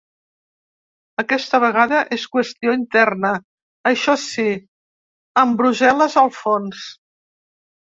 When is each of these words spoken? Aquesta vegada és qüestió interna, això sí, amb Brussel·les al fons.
Aquesta 1.23 1.59
vegada 1.63 1.99
és 2.17 2.23
qüestió 2.37 2.73
interna, 2.79 3.35
això 3.93 4.17
sí, 4.25 4.49
amb 5.45 5.63
Brussel·les 5.63 6.19
al 6.25 6.35
fons. 6.43 6.91